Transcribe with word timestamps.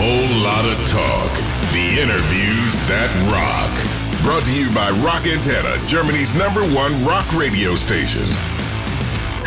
whole 0.00 0.42
lot 0.46 0.64
of 0.64 0.78
talk. 0.86 1.32
The 1.74 1.98
interviews 2.00 2.72
that 2.86 3.10
rock. 3.34 3.74
Brought 4.22 4.44
to 4.46 4.54
you 4.54 4.72
by 4.72 4.90
Rock 5.02 5.24
Antenne, 5.24 5.84
Germany's 5.88 6.34
number 6.36 6.62
one 6.72 7.04
rock 7.04 7.26
radio 7.34 7.74
station. 7.74 8.57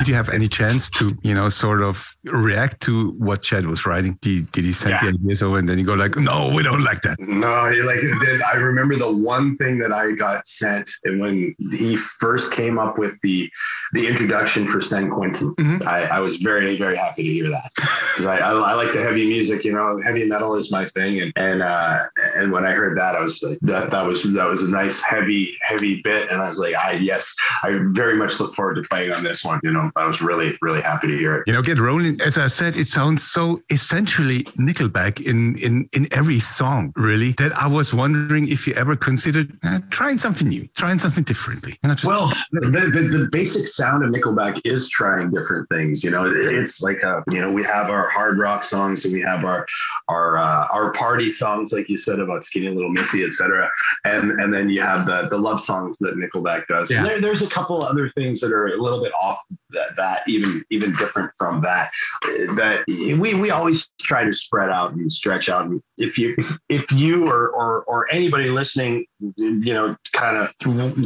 Did 0.01 0.07
you 0.07 0.15
have 0.15 0.29
any 0.29 0.47
chance 0.47 0.89
to, 0.97 1.15
you 1.21 1.35
know, 1.35 1.47
sort 1.49 1.83
of 1.83 2.17
react 2.25 2.81
to 2.81 3.11
what 3.19 3.43
Chad 3.43 3.67
was 3.67 3.85
writing? 3.85 4.17
Did, 4.23 4.51
did 4.51 4.63
he 4.65 4.73
send 4.73 4.93
Yeah. 4.93 5.11
the 5.11 5.17
ideas 5.19 5.43
over 5.43 5.59
and 5.59 5.69
then 5.69 5.77
you 5.77 5.85
go 5.85 5.93
like, 5.93 6.15
no, 6.15 6.51
we 6.55 6.63
don't 6.63 6.83
like 6.83 7.01
that? 7.01 7.19
No, 7.19 7.71
like 7.85 8.01
then 8.25 8.39
I 8.51 8.57
remember 8.57 8.95
the 8.95 9.11
one 9.15 9.57
thing 9.57 9.77
that 9.77 9.91
I 9.91 10.13
got 10.13 10.47
sent 10.47 10.89
and 11.03 11.21
when 11.21 11.53
he 11.69 11.95
first 11.97 12.55
came 12.55 12.79
up 12.79 12.97
with 12.97 13.15
the 13.21 13.47
the 13.93 14.07
introduction 14.07 14.65
for 14.67 14.81
San 14.81 15.11
Quentin. 15.11 15.53
Mhm. 15.55 15.85
I, 15.85 16.05
I 16.05 16.19
was 16.19 16.37
very 16.37 16.77
very 16.77 16.95
happy 16.95 17.21
to 17.23 17.33
hear 17.33 17.49
that 17.49 17.69
because 17.75 18.25
I, 18.25 18.37
I 18.39 18.51
I 18.53 18.73
like 18.73 18.93
the 18.93 19.01
heavy 19.03 19.27
music. 19.29 19.63
You 19.65 19.73
know, 19.73 19.99
heavy 20.03 20.25
metal 20.25 20.55
is 20.55 20.71
my 20.71 20.85
thing, 20.85 21.21
and 21.21 21.31
and 21.35 21.61
uh, 21.61 21.99
and 22.37 22.51
when 22.51 22.65
I 22.65 22.71
heard 22.71 22.97
that, 22.97 23.15
I 23.15 23.19
was 23.21 23.43
like 23.43 23.59
that 23.63 23.91
that 23.91 24.03
was 24.07 24.33
that 24.33 24.47
was 24.47 24.63
a 24.63 24.71
nice 24.71 25.03
heavy 25.03 25.57
heavy 25.61 26.01
bit, 26.01 26.31
and 26.31 26.41
I 26.41 26.47
was 26.47 26.57
like, 26.57 26.73
I 26.75 26.93
yes, 26.93 27.35
I 27.61 27.77
very 27.91 28.15
much 28.15 28.39
look 28.39 28.55
forward 28.55 28.75
to 28.75 28.81
playing 28.83 29.11
on 29.13 29.23
this 29.23 29.43
one. 29.43 29.59
You 29.61 29.73
know, 29.73 29.90
I 29.95 30.05
was 30.05 30.21
really 30.21 30.57
really 30.61 30.81
happy 30.81 31.07
to 31.07 31.17
hear 31.17 31.37
it. 31.37 31.43
You 31.47 31.53
know, 31.53 31.61
Get 31.61 31.77
Rollin', 31.77 32.19
as 32.21 32.37
I 32.37 32.47
said, 32.47 32.75
it 32.75 32.87
sounds 32.87 33.23
so 33.23 33.61
essentially 33.69 34.43
Nickelback 34.59 35.21
in, 35.25 35.57
in, 35.57 35.85
in 35.93 36.07
every 36.11 36.39
song, 36.39 36.93
really, 36.95 37.31
that 37.33 37.53
I 37.53 37.67
was 37.67 37.93
wondering 37.93 38.47
if 38.47 38.67
you 38.67 38.73
ever 38.73 38.95
considered 38.95 39.57
uh, 39.63 39.79
trying 39.89 40.17
something 40.17 40.47
new, 40.47 40.67
trying 40.75 40.99
something 40.99 41.23
differently. 41.23 41.77
Just- 41.85 42.05
Well, 42.05 42.27
the, 42.51 42.61
the, 42.61 43.17
the 43.17 43.29
basic 43.31 43.67
sound 43.67 44.03
of 44.03 44.11
Nickelback 44.11 44.61
is 44.65 44.89
trying 44.89 45.31
different 45.31 45.67
things. 45.69 46.03
You 46.03 46.11
know, 46.11 46.25
it's 46.25 46.81
like 46.81 47.01
a, 47.03 47.23
you 47.29 47.41
know, 47.41 47.51
we 47.51 47.63
have 47.63 47.89
our 47.89 48.09
hard 48.09 48.37
rock 48.39 48.63
songs 48.63 49.05
and 49.05 49.13
we 49.13 49.21
have 49.21 49.43
our 49.45 49.65
our 50.07 50.37
uh, 50.37 50.67
our 50.71 50.91
party 50.93 51.29
songs, 51.29 51.71
like 51.73 51.89
you 51.89 51.97
said 51.97 52.19
about 52.19 52.43
Skinny 52.43 52.69
Little 52.69 52.91
Missy, 52.91 53.23
etc. 53.23 53.69
And 54.05 54.39
and 54.41 54.53
then 54.53 54.69
you 54.69 54.81
have 54.81 55.05
the 55.05 55.27
the 55.29 55.37
love 55.37 55.59
songs 55.59 55.97
that 55.99 56.15
Nickelback 56.15 56.67
does. 56.67 56.91
Yeah. 56.91 57.03
There, 57.03 57.21
there's 57.21 57.41
a 57.41 57.49
couple 57.49 57.83
other 57.83 58.09
things 58.09 58.39
that 58.41 58.51
are 58.51 58.67
a 58.67 58.77
little 58.77 59.01
bit 59.03 59.13
off 59.19 59.39
that, 59.71 59.95
that 59.97 60.21
even 60.27 60.63
even 60.69 60.91
different 60.93 61.31
from 61.37 61.61
that. 61.61 61.91
That 62.55 62.83
we 62.87 63.33
we 63.33 63.51
always 63.51 63.89
try 64.01 64.23
to 64.23 64.33
spread 64.33 64.69
out 64.69 64.93
and 64.93 65.11
stretch 65.11 65.49
out. 65.49 65.65
And 65.65 65.81
if 66.01 66.17
you 66.17 66.35
if 66.69 66.91
you 66.91 67.27
or 67.27 67.49
or 67.49 67.83
or 67.83 68.11
anybody 68.11 68.49
listening, 68.49 69.05
you 69.37 69.73
know, 69.73 69.95
kind 70.13 70.37
of 70.37 70.51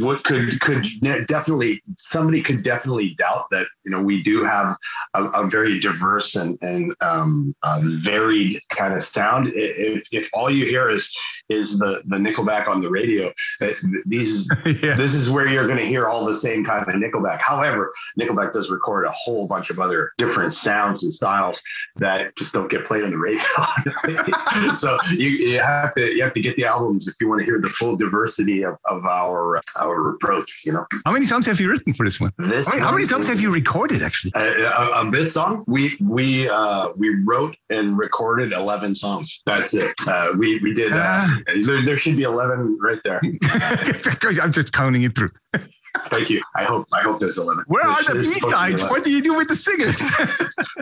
what 0.00 0.24
could 0.24 0.58
could 0.60 0.86
definitely 1.26 1.82
somebody 1.96 2.42
could 2.42 2.62
definitely 2.62 3.14
doubt 3.18 3.46
that 3.50 3.66
you 3.84 3.90
know 3.90 4.00
we 4.00 4.22
do 4.22 4.42
have 4.42 4.76
a, 5.14 5.24
a 5.26 5.46
very 5.46 5.78
diverse 5.78 6.34
and 6.34 6.58
and 6.62 6.94
um, 7.00 7.54
varied 8.00 8.58
kind 8.70 8.94
of 8.94 9.02
sound. 9.02 9.52
If, 9.54 10.02
if 10.10 10.30
all 10.32 10.50
you 10.50 10.64
hear 10.64 10.88
is 10.88 11.14
is 11.48 11.78
the 11.78 12.02
the 12.06 12.16
Nickelback 12.16 12.68
on 12.68 12.80
the 12.80 12.90
radio, 12.90 13.32
that 13.60 13.74
these 14.06 14.48
yeah. 14.82 14.94
this 14.94 15.14
is 15.14 15.30
where 15.30 15.46
you're 15.46 15.66
going 15.66 15.78
to 15.78 15.86
hear 15.86 16.08
all 16.08 16.24
the 16.24 16.34
same 16.34 16.64
kind 16.64 16.82
of 16.82 16.94
Nickelback. 16.94 17.38
However, 17.38 17.92
Nickelback 18.18 18.52
does 18.52 18.70
record 18.70 19.04
a 19.04 19.12
whole 19.12 19.46
bunch 19.46 19.70
of 19.70 19.78
other 19.78 20.12
different 20.16 20.52
sounds 20.52 21.04
and 21.04 21.12
styles 21.12 21.60
that 21.96 22.34
just 22.36 22.54
don't 22.54 22.70
get 22.70 22.86
played 22.86 23.04
on 23.04 23.10
the 23.10 23.18
radio. 23.18 23.42
so 24.74 24.85
you, 25.12 25.28
you 25.28 25.58
have 25.60 25.94
to 25.94 26.02
you 26.14 26.22
have 26.22 26.32
to 26.34 26.40
get 26.40 26.56
the 26.56 26.64
albums 26.64 27.08
if 27.08 27.14
you 27.20 27.28
want 27.28 27.40
to 27.40 27.44
hear 27.44 27.60
the 27.60 27.68
full 27.68 27.96
diversity 27.96 28.62
of, 28.64 28.76
of 28.86 29.04
our 29.06 29.60
our 29.80 30.10
approach. 30.14 30.62
You 30.66 30.72
know, 30.74 30.86
How 31.04 31.12
many 31.12 31.26
songs 31.26 31.46
have 31.46 31.60
you 31.60 31.70
written 31.70 31.92
for 31.92 32.04
this 32.04 32.20
one? 32.20 32.32
this 32.38 32.66
How 32.68 32.74
many, 32.74 32.84
how 32.86 32.92
many 32.92 33.04
songs 33.04 33.28
have 33.28 33.40
you 33.40 33.52
recorded, 33.52 34.02
actually? 34.02 34.32
uh, 34.34 34.40
uh, 34.40 34.90
on 35.00 35.10
this 35.10 35.32
song, 35.34 35.64
we 35.66 35.96
we 36.00 36.48
uh, 36.48 36.90
we 36.96 37.08
wrote 37.24 37.56
and 37.70 37.98
recorded 37.98 38.52
eleven 38.52 38.94
songs. 38.94 39.42
That's 39.46 39.74
it. 39.74 39.92
Uh, 40.06 40.28
we 40.38 40.58
we 40.60 40.72
did. 40.74 40.92
Uh, 40.92 41.04
Ah. 41.08 41.38
there, 41.64 41.84
there 41.84 41.96
should 41.96 42.16
be 42.16 42.22
eleven 42.24 42.78
right 42.82 43.00
there. 43.04 43.20
I'm 44.42 44.52
just 44.52 44.72
counting 44.72 45.02
it 45.04 45.14
through. 45.14 45.30
Thank 46.06 46.30
you. 46.30 46.40
I 46.56 46.64
hope 46.64 46.86
I 46.92 47.00
hope 47.00 47.20
there's 47.20 47.38
eleven. 47.38 47.64
Where 47.66 47.86
are 47.86 48.02
the 48.02 48.14
there's 48.14 48.28
B 48.32 48.40
supposed 48.40 48.54
to 48.56 48.66
be 48.66 48.78
sides? 48.78 48.90
What 48.90 49.04
do 49.04 49.10
you 49.10 49.22
do 49.22 49.36
with 49.36 49.48
the 49.48 49.56
singers? 49.56 50.00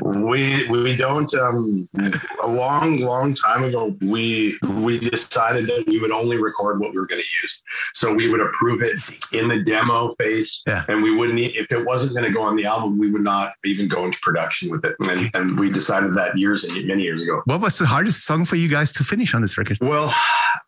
we 0.20 0.66
we 0.68 0.96
don't 0.96 1.32
um 1.34 1.88
a 2.42 2.48
long 2.48 2.98
long 3.00 3.34
time 3.34 3.64
ago 3.64 3.96
we 4.02 4.56
we 4.78 4.98
decided 4.98 5.66
that 5.66 5.84
we 5.88 5.98
would 6.00 6.10
only 6.10 6.36
record 6.36 6.80
what 6.80 6.90
we 6.92 6.98
were 6.98 7.06
going 7.06 7.20
to 7.22 7.28
use 7.42 7.64
so 7.92 8.12
we 8.12 8.28
would 8.28 8.40
approve 8.40 8.82
it 8.82 8.96
in 9.32 9.48
the 9.48 9.62
demo 9.62 10.10
phase 10.18 10.62
Yeah. 10.66 10.84
and 10.88 11.02
we 11.02 11.14
wouldn't 11.16 11.38
if 11.38 11.70
it 11.72 11.84
wasn't 11.84 12.12
going 12.12 12.24
to 12.24 12.30
go 12.32 12.42
on 12.42 12.56
the 12.56 12.64
album 12.64 12.98
we 12.98 13.10
would 13.10 13.22
not 13.22 13.54
even 13.64 13.88
go 13.88 14.04
into 14.04 14.18
production 14.20 14.70
with 14.70 14.84
it 14.84 14.94
and, 15.00 15.30
and 15.34 15.58
we 15.58 15.70
decided 15.70 16.14
that 16.14 16.36
years 16.38 16.64
and 16.64 16.86
many 16.86 17.02
years 17.02 17.22
ago 17.22 17.42
what 17.46 17.60
was 17.60 17.78
the 17.78 17.86
hardest 17.86 18.24
song 18.24 18.44
for 18.44 18.56
you 18.56 18.68
guys 18.68 18.92
to 18.92 19.04
finish 19.04 19.34
on 19.34 19.42
this 19.42 19.56
record? 19.58 19.78
well, 19.80 20.12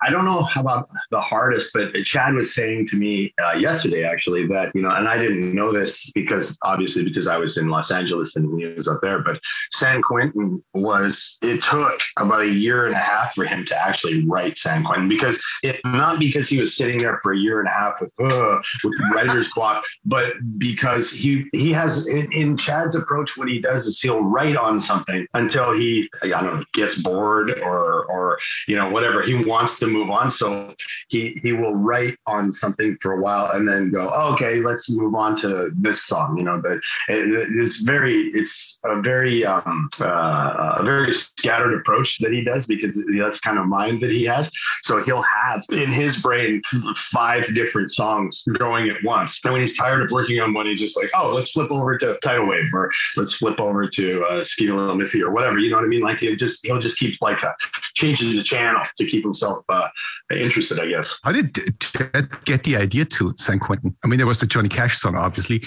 I 0.03 0.11
don't 0.11 0.25
know 0.25 0.47
about 0.57 0.87
the 1.11 1.21
hardest, 1.21 1.73
but 1.75 1.93
Chad 2.05 2.35
was 2.35 2.55
saying 2.55 2.87
to 2.89 2.97
me 2.97 3.35
uh, 3.43 3.57
yesterday, 3.59 4.05
actually, 4.05 4.47
that, 4.49 4.75
you 4.75 4.83
know, 4.83 4.91
and 4.91 5.09
I 5.09 5.19
didn't 5.19 5.55
know 5.55 5.73
this 5.73 6.11
because 6.13 6.59
obviously 6.63 7.05
because 7.05 7.29
I 7.29 7.37
was 7.37 7.57
in 7.57 7.69
Los 7.69 7.91
Angeles 7.91 8.37
and 8.37 8.59
he 8.61 8.67
was 8.67 8.89
up 8.89 9.01
there, 9.03 9.21
but 9.21 9.41
San 9.73 10.03
Quentin 10.03 10.63
was, 10.75 11.39
it 11.43 11.63
took 11.63 11.99
about 12.19 12.41
a 12.41 12.49
year 12.49 12.87
and 12.87 12.95
a 12.95 12.99
half 12.99 13.35
for 13.35 13.45
him 13.45 13.65
to 13.67 13.77
actually 13.77 14.27
write 14.27 14.57
San 14.57 14.85
Quentin 14.85 15.09
because 15.09 15.43
it, 15.63 15.81
not 15.85 16.19
because 16.19 16.49
he 16.49 16.61
was 16.61 16.77
sitting 16.77 16.99
there 16.99 17.21
for 17.23 17.33
a 17.33 17.39
year 17.39 17.61
and 17.61 17.69
a 17.69 17.73
half 17.73 18.01
with, 18.01 18.13
uh, 18.21 18.59
with 18.85 18.95
writer's 19.15 19.51
block, 19.55 19.85
but 20.05 20.35
because 20.59 21.13
he, 21.13 21.47
he 21.53 21.73
has 21.73 22.07
in, 22.09 22.31
in 22.33 22.57
Chad's 22.57 22.97
approach, 22.97 23.37
what 23.37 23.49
he 23.49 23.61
does 23.61 23.87
is 23.87 24.01
he'll 24.01 24.23
write 24.23 24.57
on 24.57 24.79
something 24.79 25.27
until 25.35 25.73
he, 25.73 26.09
I 26.23 26.29
don't 26.29 26.45
know, 26.45 26.65
gets 26.73 26.95
bored 26.95 27.59
or, 27.59 28.05
or, 28.07 28.39
you 28.69 28.77
know, 28.77 28.91
whatever. 28.91 29.23
He 29.23 29.35
wants 29.35 29.76
to 29.81 29.87
move 29.87 30.11
on. 30.11 30.31
So 30.31 30.75
he 31.09 31.39
he 31.43 31.53
will 31.53 31.75
write 31.75 32.17
on 32.27 32.53
something 32.53 32.97
for 33.01 33.13
a 33.13 33.21
while 33.21 33.51
and 33.53 33.67
then 33.67 33.91
go, 33.91 34.11
oh, 34.13 34.35
okay, 34.35 34.57
let's 34.57 34.91
move 34.97 35.15
on 35.15 35.37
to 35.37 35.71
this 35.77 36.03
song. 36.05 36.37
You 36.39 36.45
know, 36.45 36.61
but 36.61 36.79
it, 37.09 37.49
it's 37.55 37.81
very 37.81 38.31
it's 38.35 38.81
a 38.85 39.01
very 39.01 39.45
um, 39.45 39.89
uh, 40.01 40.77
a 40.79 40.85
very 40.85 41.13
scattered 41.13 41.75
approach 41.75 42.19
that 42.19 42.33
he 42.33 42.43
does 42.43 42.67
because 42.67 43.03
that's 43.19 43.41
kind 43.41 43.59
of 43.59 43.67
mind 43.67 44.01
that 44.01 44.11
he 44.11 44.25
has. 44.25 44.51
So 44.83 45.03
he'll 45.03 45.23
have 45.23 45.63
in 45.73 45.89
his 45.89 46.17
brain 46.17 46.63
five 46.97 47.55
different 47.55 47.91
songs 47.91 48.43
going 48.59 48.89
at 48.89 49.03
once. 49.05 49.41
And 49.45 49.53
when 49.53 49.61
he's 49.61 49.77
tired 49.77 50.03
of 50.03 50.11
working 50.11 50.41
on 50.41 50.55
one, 50.55 50.67
he's 50.67 50.81
just 50.81 50.97
like, 51.01 51.11
oh, 51.15 51.33
let's 51.35 51.53
flip 51.53 51.71
over 51.71 51.97
to 51.99 52.19
Tidal 52.23 52.47
Wave 52.47 52.73
or 52.73 52.91
let's 53.17 53.35
flip 53.35 53.61
over 53.61 53.89
to 53.89 54.25
uh, 54.25 54.45
Skinny 54.45 54.73
Little 54.73 54.97
Missy 54.97 55.23
or 55.23 55.31
whatever. 55.31 55.59
You 55.59 55.71
know 55.71 55.77
what 55.77 55.85
I 55.85 55.89
mean? 55.89 56.03
Like 56.03 56.19
he'll 56.19 56.37
just 56.37 56.65
he'll 56.65 56.79
just 56.79 56.99
keep 56.99 57.17
like 57.21 57.43
uh, 57.43 57.53
changing 57.95 58.37
the 58.37 58.43
channel 58.43 58.83
to 58.97 59.07
keep 59.07 59.25
himself 59.25 59.65
uh, 59.69 59.89
interested, 60.31 60.79
I 60.81 60.87
guess. 60.87 61.19
How 61.23 61.33
did 61.33 61.55
Chad 61.81 62.45
get 62.45 62.65
the 62.65 62.77
idea 62.77 63.05
to 63.05 63.33
San 63.37 63.59
Quentin? 63.59 63.97
I 64.05 64.09
mean, 64.09 64.19
there 64.19 64.27
was 64.27 64.41
the 64.41 64.47
Johnny 64.47 64.69
Cash 64.69 64.99
song, 64.99 65.17
obviously, 65.17 65.63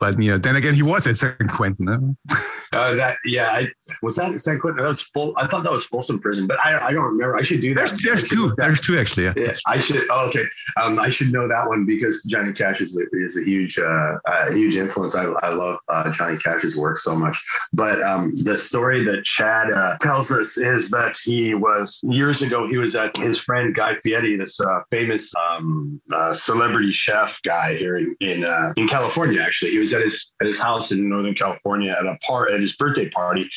but 0.00 0.20
you 0.20 0.30
know, 0.30 0.38
then 0.38 0.56
again, 0.56 0.74
he 0.74 0.82
was 0.82 1.06
at 1.06 1.16
San 1.16 1.36
Quentin. 1.48 2.16
huh? 2.30 2.36
Uh, 2.74 2.94
that 2.94 3.16
yeah, 3.24 3.48
I, 3.50 3.68
was 4.02 4.16
that 4.16 4.38
San 4.40 4.58
Quentin? 4.58 4.82
That 4.82 4.88
was 4.88 5.02
full. 5.02 5.32
I 5.36 5.46
thought 5.46 5.64
that 5.64 5.72
was 5.72 5.84
Folsom 5.86 6.18
Prison, 6.18 6.46
but 6.46 6.58
I, 6.64 6.88
I 6.88 6.92
don't 6.92 7.04
remember. 7.04 7.36
I 7.36 7.42
should 7.42 7.60
do 7.60 7.74
that. 7.74 7.80
There's, 7.88 8.02
there's 8.02 8.28
two. 8.28 8.48
that- 8.48 8.56
There's 8.58 8.80
two 8.80 8.98
actually. 8.98 9.24
Yeah. 9.24 9.32
Yeah, 9.36 9.52
I 9.66 9.78
should. 9.78 10.00
Oh, 10.10 10.28
okay, 10.28 10.44
um, 10.82 10.98
I 10.98 11.08
should 11.08 11.32
know 11.32 11.46
that 11.48 11.66
one 11.68 11.84
because 11.86 12.22
Johnny 12.24 12.52
Cash 12.52 12.80
is, 12.80 12.98
a- 13.00 13.16
is 13.24 13.36
a 13.36 13.44
huge, 13.44 13.78
uh, 13.78 14.16
uh, 14.26 14.50
huge 14.52 14.76
influence. 14.76 15.14
I, 15.14 15.24
I 15.24 15.50
love 15.50 15.78
uh, 15.88 16.10
Johnny 16.12 16.38
Cash's 16.38 16.76
work 16.78 16.98
so 16.98 17.14
much. 17.18 17.36
But 17.72 18.02
um, 18.02 18.32
the 18.44 18.56
story 18.58 19.04
that 19.04 19.24
Chad 19.24 19.72
uh, 19.72 19.96
tells 20.00 20.30
us 20.30 20.56
is 20.56 20.88
that 20.90 21.16
he 21.22 21.54
was 21.54 22.00
years 22.04 22.42
ago. 22.42 22.66
He 22.68 22.76
was 22.78 22.96
at 22.96 23.16
his 23.16 23.38
friend 23.38 23.74
Guy 23.74 23.96
Fieri, 23.96 24.36
this 24.36 24.60
uh, 24.60 24.80
famous 24.90 25.32
um, 25.50 26.00
uh, 26.12 26.32
celebrity 26.34 26.92
chef 26.92 27.40
guy 27.44 27.74
here 27.74 27.96
in 27.98 28.16
in, 28.20 28.44
uh, 28.44 28.72
in 28.76 28.88
California. 28.88 29.40
Actually, 29.40 29.72
he 29.72 29.78
was 29.78 29.92
at 29.92 30.02
his 30.02 30.30
at 30.40 30.46
his 30.46 30.58
house 30.58 30.90
in 30.92 31.08
Northern 31.08 31.34
California 31.34 31.94
at 31.98 32.06
a 32.06 32.16
part 32.26 32.50
at 32.52 32.60
his 32.64 32.76
birthday 32.76 33.08
party, 33.10 33.48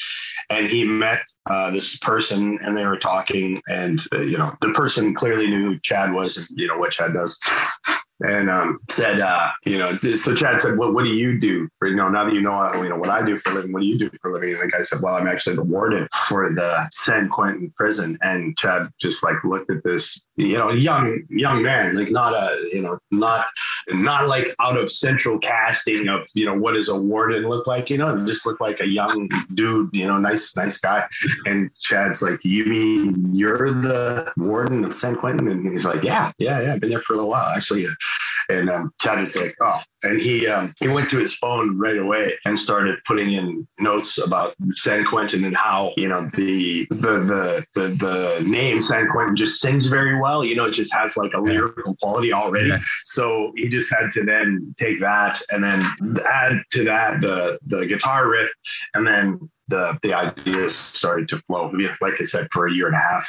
and 0.49 0.67
he 0.67 0.83
met 0.83 1.21
uh, 1.49 1.71
this 1.71 1.97
person, 1.97 2.59
and 2.61 2.77
they 2.77 2.85
were 2.85 2.97
talking, 2.97 3.61
and 3.67 4.01
uh, 4.13 4.21
you 4.21 4.37
know, 4.37 4.55
the 4.61 4.69
person 4.69 5.13
clearly 5.13 5.47
knew 5.47 5.73
who 5.73 5.79
Chad 5.79 6.13
was, 6.13 6.37
and 6.37 6.47
you 6.57 6.67
know 6.67 6.77
what 6.77 6.91
Chad 6.91 7.13
does. 7.13 7.39
And 8.19 8.49
um, 8.49 8.79
said, 8.89 9.19
uh, 9.19 9.49
you 9.63 9.77
know, 9.77 9.95
so 9.97 10.33
Chad 10.33 10.59
said, 10.59 10.79
"Well, 10.79 10.91
what 10.91 11.03
do 11.03 11.09
you 11.09 11.39
do? 11.39 11.69
For, 11.77 11.87
you 11.87 11.95
know, 11.95 12.09
now 12.09 12.25
that 12.25 12.33
you 12.33 12.41
know, 12.41 12.73
you 12.81 12.89
know 12.89 12.97
what 12.97 13.09
I 13.09 13.23
do 13.23 13.37
for 13.37 13.51
a 13.51 13.53
living. 13.53 13.73
What 13.73 13.81
do 13.81 13.85
you 13.85 13.99
do 13.99 14.09
for 14.21 14.31
a 14.31 14.33
living?" 14.33 14.53
And 14.53 14.63
the 14.63 14.67
guy 14.69 14.81
said, 14.81 14.99
"Well, 15.03 15.15
I'm 15.15 15.27
actually 15.27 15.55
the 15.55 15.63
warden 15.63 16.07
for 16.27 16.49
the 16.49 16.87
San 16.91 17.29
Quentin 17.29 17.71
prison." 17.77 18.17
And 18.21 18.57
Chad 18.57 18.89
just 18.99 19.23
like 19.23 19.43
looked 19.43 19.71
at 19.71 19.83
this, 19.83 20.25
you 20.37 20.57
know, 20.57 20.69
young 20.69 21.23
young 21.29 21.63
man, 21.63 21.95
like 21.95 22.11
not 22.11 22.33
a, 22.33 22.69
you 22.71 22.81
know, 22.81 22.99
not 23.11 23.47
not 23.89 24.27
like 24.27 24.47
out 24.61 24.77
of 24.77 24.91
central 24.91 25.39
casting 25.39 26.07
of, 26.07 26.27
you 26.35 26.45
know, 26.45 26.55
what 26.55 26.73
does 26.73 26.89
a 26.89 26.95
warden 26.95 27.49
look 27.49 27.65
like? 27.65 27.89
You 27.89 27.97
know, 27.97 28.23
just 28.25 28.45
look 28.45 28.61
like 28.61 28.79
a 28.79 28.87
young 28.87 29.27
dude, 29.55 29.89
you 29.93 30.05
know, 30.05 30.17
nice 30.17 30.55
nice 30.55 30.77
guy. 30.79 31.05
And 31.47 31.71
Chad's 31.79 32.21
like, 32.21 32.39
"You 32.43 32.65
mean 32.65 33.33
you're 33.33 33.71
the 33.71 34.31
warden 34.37 34.85
of 34.85 34.93
San 34.93 35.15
Quentin?" 35.15 35.47
And 35.47 35.71
he's 35.71 35.85
like, 35.85 36.03
"Yeah, 36.03 36.31
yeah, 36.37 36.61
yeah. 36.61 36.73
I've 36.75 36.81
been 36.81 36.91
there 36.91 37.01
for 37.01 37.13
a 37.13 37.15
little 37.15 37.31
while, 37.31 37.49
actually." 37.55 37.85
Uh, 37.85 37.89
And 38.49 38.69
um, 38.69 38.93
Chad 39.01 39.19
is 39.19 39.35
like, 39.35 39.55
oh, 39.61 39.79
and 40.03 40.19
he 40.19 40.47
um, 40.47 40.73
he 40.79 40.87
went 40.87 41.09
to 41.09 41.19
his 41.19 41.35
phone 41.35 41.77
right 41.77 41.97
away 41.97 42.37
and 42.45 42.57
started 42.57 42.99
putting 43.05 43.33
in 43.33 43.67
notes 43.79 44.17
about 44.17 44.55
San 44.71 45.05
Quentin 45.05 45.43
and 45.43 45.55
how 45.55 45.91
you 45.97 46.07
know 46.07 46.29
the 46.33 46.85
the 46.89 46.95
the 46.95 47.65
the, 47.75 47.87
the 47.89 48.47
name 48.47 48.79
San 48.79 49.09
Quentin 49.09 49.35
just 49.35 49.59
sings 49.59 49.87
very 49.87 50.19
well. 50.19 50.45
You 50.45 50.55
know, 50.55 50.65
it 50.65 50.71
just 50.71 50.93
has 50.93 51.17
like 51.17 51.33
a 51.33 51.41
lyrical 51.41 51.95
quality 52.01 52.31
already. 52.31 52.69
Yeah. 52.69 52.79
So 53.03 53.51
he 53.55 53.67
just 53.67 53.93
had 53.93 54.11
to 54.11 54.23
then 54.23 54.73
take 54.77 54.99
that 55.01 55.41
and 55.51 55.63
then 55.63 55.81
add 56.27 56.61
to 56.71 56.83
that 56.85 57.21
the 57.21 57.59
the 57.67 57.85
guitar 57.85 58.29
riff, 58.29 58.49
and 58.93 59.05
then 59.05 59.49
the 59.67 59.97
the 60.01 60.13
ideas 60.13 60.75
started 60.75 61.27
to 61.29 61.37
flow. 61.39 61.71
Like 62.01 62.13
I 62.19 62.23
said, 62.23 62.47
for 62.51 62.67
a 62.67 62.73
year 62.73 62.87
and 62.87 62.95
a 62.95 62.99
half. 62.99 63.27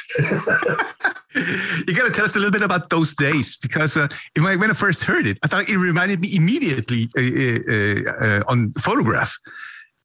you 1.87 1.93
got 1.93 2.07
to 2.07 2.13
tell 2.13 2.25
us 2.25 2.35
a 2.35 2.39
little 2.39 2.51
bit 2.51 2.63
about 2.63 2.89
those 2.89 3.13
days 3.13 3.57
because 3.57 3.97
uh, 3.97 4.07
when 4.37 4.69
I 4.69 4.73
first 4.73 5.03
heard 5.03 5.27
it, 5.27 5.37
I 5.43 5.47
thought 5.47 5.69
it 5.69 5.77
reminded 5.77 6.19
me 6.21 6.35
immediately 6.35 7.09
uh, 7.17 7.21
uh, 7.21 8.25
uh 8.25 8.43
on 8.47 8.73
photograph. 8.73 9.37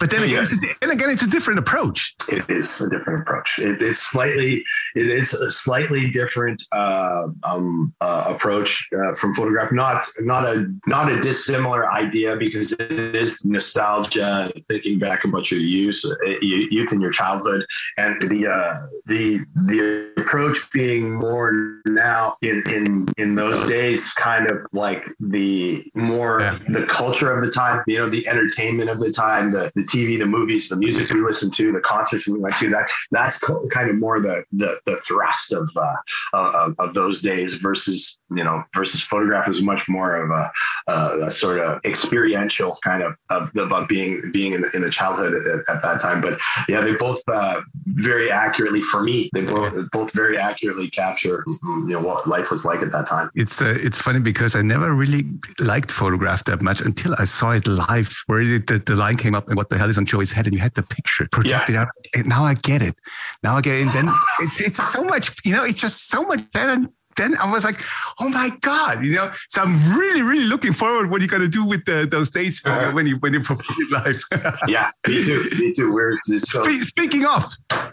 But 0.04 0.10
then 0.10 0.24
again, 0.24 0.44
yes. 0.44 0.60
and 0.82 0.90
again, 0.90 1.08
it's 1.08 1.22
a 1.22 1.30
different 1.30 1.58
approach. 1.58 2.14
It 2.28 2.44
is 2.50 2.78
a 2.82 2.90
different 2.90 3.22
approach. 3.22 3.58
It, 3.58 3.80
it's 3.80 4.02
slightly, 4.02 4.62
it 4.94 5.08
is 5.08 5.32
a 5.32 5.50
slightly 5.50 6.10
different 6.10 6.62
uh, 6.72 7.28
um, 7.42 7.94
uh, 8.02 8.24
approach 8.26 8.86
uh, 8.94 9.14
from 9.14 9.32
photograph. 9.32 9.72
Not, 9.72 10.06
not 10.20 10.44
a, 10.44 10.70
not 10.86 11.10
a 11.10 11.18
dissimilar 11.22 11.90
idea 11.90 12.36
because 12.36 12.72
it 12.72 12.92
is 12.92 13.42
nostalgia, 13.46 14.52
thinking 14.68 14.98
back 14.98 15.24
about 15.24 15.50
your 15.50 15.60
youth, 15.60 16.02
uh, 16.04 16.30
youth 16.42 16.92
in 16.92 17.00
your 17.00 17.10
childhood, 17.10 17.64
and 17.96 18.20
the 18.28 18.46
uh, 18.46 18.86
the 19.06 19.38
the 19.66 20.12
approach 20.18 20.70
being 20.70 21.14
more 21.14 21.80
now 21.86 22.36
in 22.42 22.62
in 22.68 23.06
in 23.16 23.34
those 23.34 23.66
days, 23.66 24.12
kind 24.12 24.50
of 24.50 24.66
like 24.72 25.06
the 25.18 25.82
more 25.94 26.40
yeah. 26.40 26.58
the 26.68 26.84
culture 26.84 27.32
of 27.32 27.44
the 27.44 27.50
time, 27.50 27.82
you 27.86 27.98
know, 27.98 28.10
the 28.10 28.26
entertainment 28.28 28.90
of 28.90 28.98
the 28.98 29.10
time, 29.10 29.50
the, 29.50 29.70
the 29.74 29.84
TV, 29.94 30.18
the 30.18 30.26
movies, 30.26 30.68
the 30.68 30.76
music 30.76 31.10
we 31.10 31.20
listen 31.20 31.50
to, 31.52 31.72
the 31.72 31.80
concerts 31.80 32.26
we 32.26 32.38
went 32.38 32.56
to. 32.56 32.68
That 32.70 32.88
that's 33.10 33.38
kind 33.70 33.90
of 33.90 33.96
more 33.96 34.20
the 34.20 34.44
the, 34.52 34.78
the 34.86 34.96
thrust 34.96 35.52
of, 35.52 35.68
uh, 35.76 35.94
of 36.32 36.74
of 36.78 36.94
those 36.94 37.20
days 37.20 37.54
versus 37.54 38.18
you 38.30 38.42
know 38.42 38.62
versus 38.74 39.00
photograph 39.00 39.48
is 39.48 39.62
much 39.62 39.88
more 39.88 40.16
of 40.16 40.30
a, 40.30 40.52
a, 40.90 41.26
a 41.26 41.30
sort 41.30 41.58
of 41.60 41.80
experiential 41.84 42.76
kind 42.82 43.02
of 43.02 43.14
of, 43.30 43.50
of 43.56 43.88
being 43.88 44.30
being 44.32 44.52
in 44.52 44.62
the, 44.62 44.70
in 44.74 44.82
the 44.82 44.90
childhood 44.90 45.34
at, 45.34 45.74
at, 45.74 45.82
that 45.82 46.00
time. 46.00 46.20
But 46.20 46.40
yeah, 46.68 46.80
they 46.80 46.94
both 46.94 47.22
uh, 47.28 47.60
very 47.86 48.30
accurately 48.30 48.80
for 48.80 49.02
me. 49.02 49.30
They 49.32 49.42
both 49.42 49.74
both 49.92 50.12
very 50.12 50.36
accurately 50.38 50.88
capture 50.88 51.44
you 51.46 51.94
know 51.94 52.00
what 52.00 52.26
life 52.26 52.50
was 52.50 52.64
like 52.64 52.80
at 52.82 52.92
that 52.92 53.06
time. 53.06 53.30
It's 53.34 53.62
uh, 53.62 53.76
it's 53.80 53.98
funny 53.98 54.20
because 54.20 54.56
I 54.56 54.62
never 54.62 54.94
really 54.94 55.22
liked 55.60 55.90
photograph 55.90 56.44
that 56.44 56.62
much 56.62 56.80
until 56.80 57.14
I 57.18 57.24
saw 57.24 57.52
it 57.52 57.66
live, 57.66 58.22
where 58.26 58.42
the, 58.44 58.82
the 58.84 58.96
line 58.96 59.16
came 59.16 59.34
up 59.34 59.48
and 59.48 59.56
what 59.56 59.68
the 59.68 59.78
hell 59.78 59.83
is 59.90 59.98
on 59.98 60.06
Joey's 60.06 60.32
head, 60.32 60.46
and 60.46 60.54
you 60.54 60.60
had 60.60 60.74
the 60.74 60.82
picture 60.82 61.28
projected 61.30 61.74
yeah. 61.74 61.82
out. 61.82 61.88
And 62.14 62.26
now 62.26 62.44
I 62.44 62.54
get 62.54 62.82
it. 62.82 62.94
Now 63.42 63.56
I 63.56 63.60
get 63.60 63.74
it. 63.76 63.82
And 63.82 63.90
then 63.90 64.04
it, 64.40 64.66
it's 64.66 64.92
so 64.92 65.04
much, 65.04 65.34
you 65.44 65.52
know, 65.54 65.64
it's 65.64 65.80
just 65.80 66.08
so 66.08 66.22
much 66.22 66.50
better 66.52 66.88
then 67.16 67.34
I 67.40 67.50
was 67.50 67.64
like, 67.64 67.80
oh 68.20 68.28
my 68.28 68.50
god, 68.60 69.04
you 69.04 69.14
know. 69.14 69.30
So 69.48 69.62
I'm 69.62 69.72
really, 69.96 70.22
really 70.22 70.44
looking 70.44 70.72
forward 70.72 71.10
what 71.10 71.20
you're 71.20 71.28
gonna 71.28 71.48
do 71.48 71.64
with 71.64 71.84
the, 71.84 72.06
those 72.10 72.30
days 72.30 72.62
uh, 72.64 72.90
when 72.92 73.06
you 73.06 73.16
when 73.18 73.32
you 73.32 73.40
perform 73.40 73.78
live. 73.90 74.20
yeah, 74.66 74.90
me 75.06 75.24
too. 75.24 75.48
Me 75.58 75.72
too. 75.72 75.92
Where's 75.92 76.18
this? 76.28 76.44
So- 76.44 76.62
Spe- 76.64 76.82
speaking 76.82 77.24
of, 77.24 77.52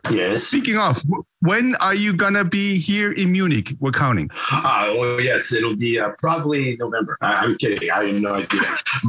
yes. 0.10 0.44
Speaking 0.44 0.78
of, 0.78 1.02
when 1.42 1.76
are 1.76 1.96
you 1.96 2.14
gonna 2.14 2.44
be 2.44 2.78
here 2.78 3.12
in 3.12 3.32
Munich? 3.32 3.74
We're 3.80 3.92
counting. 3.92 4.30
Uh, 4.52 4.86
oh 4.90 5.18
yes, 5.18 5.52
it'll 5.54 5.76
be 5.76 6.00
uh, 6.00 6.12
probably 6.20 6.78
November. 6.78 7.18
I, 7.22 7.44
am 7.44 7.58
kidding. 7.58 7.90
I 7.90 8.06
have 8.06 8.22
no 8.22 8.36
idea, 8.36 8.62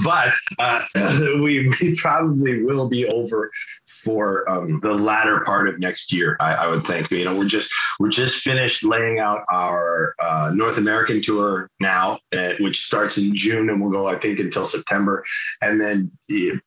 but 0.02 0.28
uh, 0.58 0.80
we, 1.42 1.70
we 1.80 1.94
probably 1.96 2.62
will 2.62 2.88
be 2.88 3.06
over 3.06 3.50
for 4.04 4.48
um, 4.50 4.80
the 4.80 4.94
latter 4.94 5.40
part 5.40 5.68
of 5.68 5.78
next 5.78 6.10
year. 6.10 6.36
I, 6.40 6.54
I, 6.54 6.68
would 6.68 6.84
think. 6.86 7.10
You 7.10 7.26
know, 7.26 7.36
we're 7.36 7.44
just 7.44 7.70
we're 8.00 8.08
just 8.08 8.42
finished 8.42 8.82
laying 8.82 9.18
out 9.18 9.44
our 9.50 10.14
uh, 10.18 10.52
North 10.54 10.78
American 10.78 11.20
tour 11.20 11.68
now, 11.80 12.18
uh, 12.32 12.52
which 12.60 12.80
starts 12.80 13.18
in 13.18 13.34
June 13.36 13.68
and 13.68 13.80
will 13.80 13.90
go 13.90 14.06
I 14.06 14.18
think 14.18 14.38
until 14.38 14.64
September, 14.64 15.22
and 15.60 15.78
then 15.78 16.10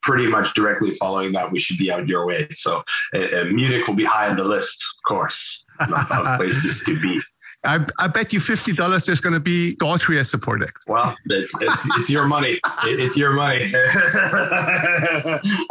pretty 0.02 0.28
much 0.28 0.54
directly 0.54 0.92
following 0.92 1.32
that 1.32 1.52
we 1.52 1.58
should 1.58 1.78
be 1.78 1.92
out 1.92 2.08
your 2.08 2.28
way. 2.28 2.48
So 2.52 2.84
uh, 3.14 3.46
Munich 3.46 3.88
will 3.88 3.96
be 3.96 4.04
high 4.16 4.30
on 4.30 4.38
the 4.38 4.44
list, 4.44 4.84
of 4.84 5.10
course 5.10 5.64
places 6.38 6.84
to 6.86 7.00
be. 7.00 7.22
I, 7.64 7.84
I, 8.00 8.08
bet 8.08 8.32
you 8.32 8.40
fifty 8.40 8.74
dollars 8.74 9.06
there's 9.06 9.22
going 9.22 9.34
to 9.34 9.40
be 9.40 9.76
Daughtry 9.82 10.20
as 10.20 10.30
support 10.30 10.62
act. 10.62 10.84
Well, 10.88 11.16
it's, 11.26 11.62
it's, 11.64 11.98
it's 11.98 12.10
your 12.12 12.28
money. 12.28 12.60
it's 12.84 13.18
your 13.18 13.34
money. 13.34 13.74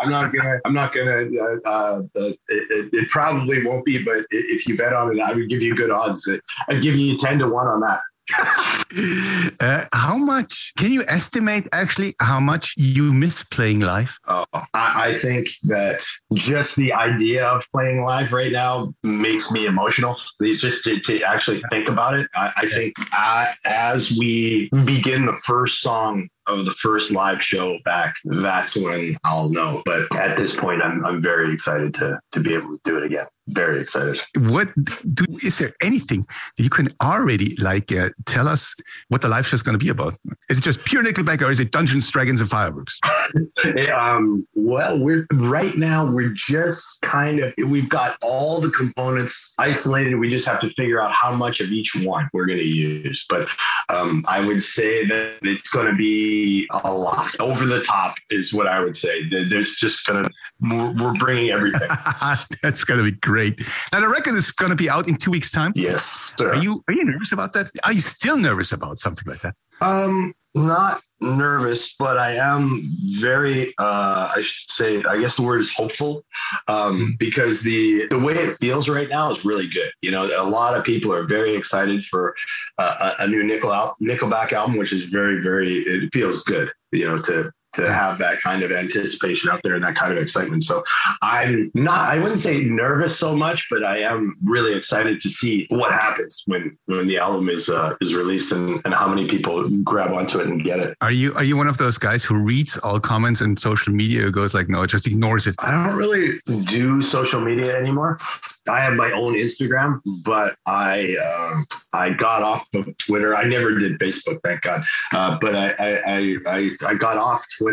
I'm 0.00 0.10
not 0.10 0.32
gonna. 0.32 0.60
I'm 0.64 0.74
not 0.74 0.92
gonna. 0.92 1.28
Uh, 1.64 1.68
uh, 1.68 2.02
it, 2.16 2.88
it, 2.92 3.08
probably 3.10 3.64
won't 3.64 3.84
be, 3.84 4.02
but 4.02 4.26
if 4.30 4.66
you 4.66 4.76
bet 4.76 4.92
on 4.92 5.16
it, 5.16 5.20
I 5.20 5.34
would 5.34 5.48
give 5.48 5.62
you 5.62 5.76
good 5.76 5.90
odds. 5.90 6.28
I'd 6.68 6.82
give 6.82 6.96
you 6.96 7.16
ten 7.16 7.38
to 7.38 7.48
one 7.48 7.68
on 7.68 7.80
that. 7.80 8.00
uh, 9.60 9.84
how 9.92 10.16
much 10.16 10.72
can 10.78 10.90
you 10.90 11.04
estimate 11.08 11.68
actually 11.72 12.14
how 12.20 12.40
much 12.40 12.74
you 12.76 13.12
miss 13.12 13.44
playing 13.44 13.80
live? 13.80 14.18
Oh, 14.26 14.46
I, 14.52 14.64
I, 14.74 15.14
think 15.14 15.48
that 15.64 16.02
just 16.32 16.76
the 16.76 16.92
idea 16.92 17.44
of 17.44 17.64
playing 17.70 18.02
live 18.02 18.32
right 18.32 18.50
now 18.50 18.94
makes 19.02 19.50
me 19.50 19.66
emotional. 19.66 20.16
It's 20.40 20.62
just 20.62 20.84
to, 20.84 21.00
to 21.00 21.22
actually 21.22 21.62
think 21.70 21.88
about 21.88 22.14
it. 22.14 22.26
I, 22.34 22.52
I 22.56 22.66
think 22.68 22.94
I, 23.12 23.52
as 23.66 24.16
we 24.18 24.70
begin 24.84 25.26
the 25.26 25.36
first 25.36 25.80
song 25.80 26.28
of 26.46 26.64
the 26.64 26.72
first 26.72 27.10
live 27.10 27.42
show 27.42 27.78
back, 27.84 28.14
that's 28.24 28.76
when 28.76 29.16
I'll 29.24 29.50
know. 29.50 29.82
But 29.84 30.14
at 30.16 30.36
this 30.36 30.56
point, 30.56 30.82
I'm, 30.82 31.04
I'm 31.04 31.22
very 31.22 31.52
excited 31.52 31.94
to 31.94 32.20
to 32.32 32.40
be 32.40 32.54
able 32.54 32.70
to 32.70 32.80
do 32.84 32.98
it 32.98 33.04
again. 33.04 33.26
Very 33.48 33.80
excited. 33.80 34.20
What 34.38 34.68
do, 34.74 35.24
is 35.42 35.58
there 35.58 35.72
anything 35.82 36.24
you 36.56 36.70
can 36.70 36.88
already 37.02 37.54
like 37.60 37.92
uh, 37.92 38.08
tell 38.24 38.48
us 38.48 38.74
what 39.08 39.20
the 39.20 39.28
live 39.28 39.46
show 39.46 39.54
is 39.54 39.62
going 39.62 39.78
to 39.78 39.84
be 39.84 39.90
about? 39.90 40.14
Is 40.48 40.58
it 40.58 40.62
just 40.62 40.82
pure 40.84 41.04
Nickelback 41.04 41.42
or 41.42 41.50
is 41.50 41.60
it 41.60 41.70
Dungeons, 41.70 42.10
Dragons, 42.10 42.40
and 42.40 42.48
Fireworks? 42.48 42.98
um, 43.94 44.46
well, 44.54 44.98
we're 44.98 45.26
right 45.34 45.76
now 45.76 46.10
we're 46.10 46.32
just 46.34 47.02
kind 47.02 47.40
of 47.40 47.52
we've 47.66 47.88
got 47.88 48.16
all 48.22 48.62
the 48.62 48.70
components 48.70 49.54
isolated. 49.58 50.14
We 50.14 50.30
just 50.30 50.48
have 50.48 50.60
to 50.60 50.70
figure 50.70 51.02
out 51.02 51.12
how 51.12 51.34
much 51.34 51.60
of 51.60 51.70
each 51.70 51.94
one 52.02 52.30
we're 52.32 52.46
going 52.46 52.60
to 52.60 52.64
use. 52.64 53.26
But 53.28 53.48
um, 53.90 54.24
I 54.26 54.44
would 54.44 54.62
say 54.62 55.06
that 55.06 55.38
it's 55.42 55.70
going 55.70 55.86
to 55.86 55.94
be 55.94 56.33
a 56.70 56.92
lot. 56.92 57.38
Over 57.40 57.64
the 57.64 57.80
top 57.80 58.14
is 58.30 58.52
what 58.52 58.66
I 58.66 58.80
would 58.80 58.96
say. 58.96 59.28
There's 59.28 59.76
just 59.76 60.06
gonna 60.06 60.22
we're 60.60 61.14
bringing 61.14 61.50
everything. 61.50 61.88
That's 62.62 62.84
gonna 62.84 63.02
be 63.02 63.12
great. 63.12 63.60
Now 63.92 64.00
the 64.00 64.08
record 64.08 64.34
is 64.34 64.50
gonna 64.50 64.76
be 64.76 64.88
out 64.88 65.08
in 65.08 65.16
two 65.16 65.30
weeks' 65.30 65.50
time. 65.50 65.72
Yes. 65.74 66.34
Sir. 66.38 66.54
Are 66.54 66.56
you 66.56 66.82
are 66.88 66.94
you 66.94 67.04
nervous 67.04 67.32
about 67.32 67.52
that? 67.54 67.70
Are 67.84 67.92
you 67.92 68.00
still 68.00 68.38
nervous 68.38 68.72
about 68.72 68.98
something 68.98 69.24
like 69.26 69.42
that? 69.42 69.54
Um, 69.80 70.34
not 70.54 71.00
nervous, 71.20 71.94
but 71.98 72.18
I 72.18 72.34
am 72.34 72.88
very, 73.20 73.74
uh, 73.78 74.32
I 74.36 74.40
should 74.40 74.70
say, 74.70 75.02
I 75.04 75.18
guess 75.18 75.36
the 75.36 75.42
word 75.42 75.60
is 75.60 75.74
hopeful, 75.74 76.24
um, 76.68 76.76
mm-hmm. 76.76 77.10
because 77.18 77.62
the 77.62 78.06
the 78.08 78.18
way 78.18 78.34
it 78.34 78.56
feels 78.58 78.88
right 78.88 79.08
now 79.08 79.30
is 79.30 79.44
really 79.44 79.68
good. 79.68 79.90
You 80.02 80.10
know, 80.10 80.26
a 80.26 80.48
lot 80.48 80.76
of 80.76 80.84
people 80.84 81.12
are 81.12 81.24
very 81.24 81.56
excited 81.56 82.04
for 82.06 82.34
uh, 82.78 83.14
a, 83.18 83.24
a 83.24 83.28
new 83.28 83.42
Nickel 83.42 83.72
al- 83.72 83.96
Nickelback 84.00 84.52
album, 84.52 84.76
which 84.76 84.92
is 84.92 85.04
very, 85.04 85.42
very. 85.42 85.78
It 85.78 86.10
feels 86.12 86.44
good. 86.44 86.70
You 86.92 87.06
know, 87.06 87.22
to 87.22 87.50
to 87.74 87.92
have 87.92 88.18
that 88.18 88.40
kind 88.40 88.62
of 88.62 88.72
anticipation 88.72 89.50
out 89.50 89.60
there 89.64 89.74
and 89.74 89.84
that 89.84 89.94
kind 89.94 90.12
of 90.12 90.18
excitement. 90.18 90.62
So 90.62 90.82
I'm 91.22 91.70
not, 91.74 92.08
I 92.08 92.18
wouldn't 92.18 92.38
say 92.38 92.58
nervous 92.58 93.18
so 93.18 93.36
much, 93.36 93.66
but 93.70 93.84
I 93.84 93.98
am 93.98 94.36
really 94.44 94.74
excited 94.74 95.20
to 95.20 95.28
see 95.28 95.66
what 95.70 95.92
happens 95.92 96.42
when, 96.46 96.76
when 96.86 97.06
the 97.06 97.18
album 97.18 97.48
is, 97.48 97.68
uh, 97.68 97.96
is 98.00 98.14
released 98.14 98.52
and, 98.52 98.80
and 98.84 98.94
how 98.94 99.08
many 99.08 99.28
people 99.28 99.68
grab 99.82 100.12
onto 100.12 100.40
it 100.40 100.46
and 100.46 100.62
get 100.62 100.80
it. 100.80 100.96
Are 101.00 101.12
you, 101.12 101.34
are 101.34 101.44
you 101.44 101.56
one 101.56 101.68
of 101.68 101.78
those 101.78 101.98
guys 101.98 102.24
who 102.24 102.42
reads 102.44 102.76
all 102.78 103.00
comments 103.00 103.40
and 103.40 103.58
social 103.58 103.92
media 103.92 104.30
goes 104.30 104.54
like, 104.54 104.68
no, 104.68 104.82
it 104.82 104.88
just 104.88 105.06
ignores 105.06 105.46
it? 105.46 105.54
I 105.58 105.70
don't 105.70 105.96
really 105.96 106.38
do 106.66 107.02
social 107.02 107.40
media 107.40 107.76
anymore. 107.76 108.18
I 108.66 108.80
have 108.80 108.94
my 108.94 109.12
own 109.12 109.34
Instagram, 109.34 110.00
but 110.24 110.56
I 110.64 111.16
uh, 111.22 111.54
I 111.92 112.10
got 112.10 112.42
off 112.42 112.66
of 112.74 112.96
Twitter. 112.96 113.36
I 113.36 113.44
never 113.44 113.72
did 113.74 113.98
Facebook, 113.98 114.40
thank 114.42 114.62
God. 114.62 114.82
Uh, 115.12 115.38
but 115.38 115.54
I, 115.54 115.74
I 115.78 116.36
I 116.46 116.70
I 116.88 116.94
got 116.94 117.18
off 117.18 117.44
Twitter 117.58 117.63